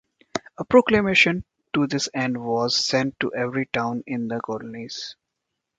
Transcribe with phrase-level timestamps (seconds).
[0.57, 1.45] A proclamation
[1.75, 5.15] to this end was sent to every town in the colonies.